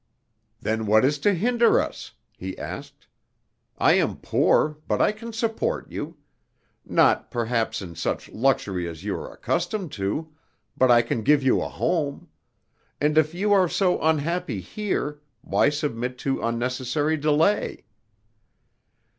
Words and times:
"Then 0.59 0.87
what 0.87 1.05
is 1.05 1.19
to 1.19 1.33
hinder 1.35 1.79
us?" 1.79 2.11
he 2.35 2.57
asked; 2.57 3.05
"I 3.77 3.93
am 3.93 4.17
poor, 4.17 4.79
but 4.87 4.99
I 4.99 5.11
can 5.11 5.31
support 5.31 5.91
you; 5.91 6.17
not 6.83 7.29
perhaps 7.29 7.83
in 7.83 7.93
such 7.93 8.27
luxury 8.29 8.87
as 8.89 9.03
you 9.03 9.15
are 9.15 9.31
accustomed 9.31 9.91
to, 10.01 10.33
but 10.75 10.89
I 10.89 11.03
can 11.03 11.21
give 11.21 11.43
you 11.43 11.61
a 11.61 11.69
home; 11.69 12.29
and 12.99 13.15
if 13.15 13.35
you 13.35 13.53
are 13.53 13.69
so 13.69 14.01
unhappy 14.01 14.59
here, 14.59 15.21
why 15.41 15.69
submit 15.69 16.17
to 16.25 16.41
unnecessary 16.41 17.15
delay?" 17.15 17.83